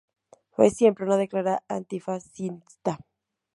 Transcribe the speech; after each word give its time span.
Fue 0.53 0.71
siempre 0.71 1.05
una 1.05 1.15
declarada 1.15 1.63
antifascista. 1.67 3.01